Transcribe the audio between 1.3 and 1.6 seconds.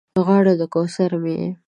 یې